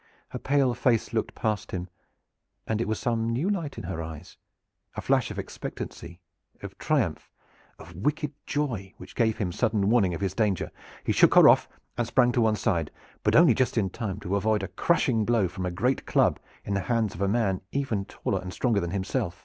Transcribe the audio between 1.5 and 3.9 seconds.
him, and it was some new light in